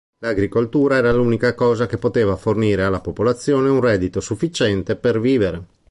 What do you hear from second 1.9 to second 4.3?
poteva fornire alla popolazione un reddito